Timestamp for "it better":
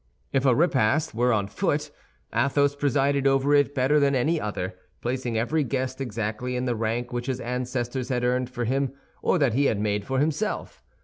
3.53-3.99